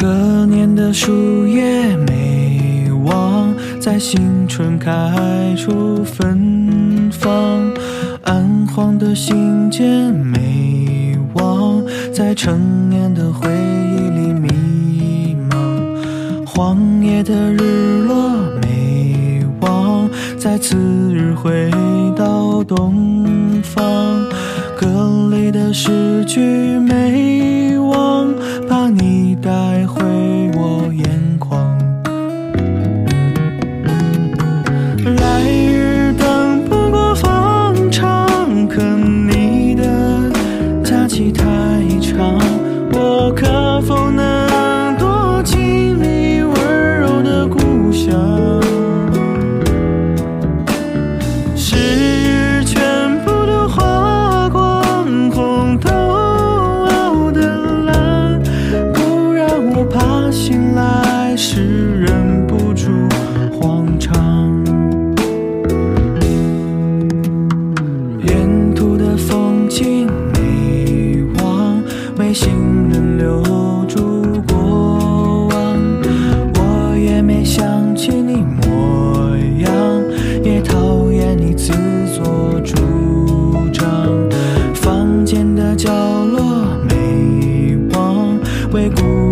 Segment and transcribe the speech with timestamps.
[0.00, 4.90] 隔年的树叶没忘，在新春开
[5.58, 7.70] 出芬芳。
[8.22, 16.46] 暗黄的信笺没忘，在成年的回忆里迷茫。
[16.46, 20.08] 荒野的日落没忘，
[20.38, 20.78] 在次
[21.12, 21.70] 日回
[22.16, 23.82] 到东方。
[24.80, 26.40] 歌里的诗句
[26.78, 27.39] 没。
[43.80, 44.29] 能否能
[88.88, 89.29] Cuộc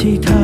[0.00, 0.39] 其他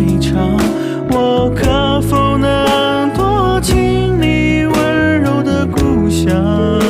[0.00, 0.56] 一场，
[1.10, 3.74] 我可否能躲进
[4.20, 6.89] 你温柔的故乡？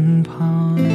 [0.00, 0.89] 身旁。